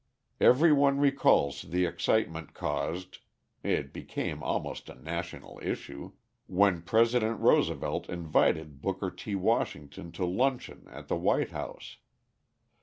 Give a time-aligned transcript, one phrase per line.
[0.39, 3.19] Everyone recalls the excitement caused
[3.63, 6.13] it became almost a national issue
[6.47, 9.35] when President Roosevelt invited Booker T.
[9.35, 11.97] Washington to luncheon at the White House.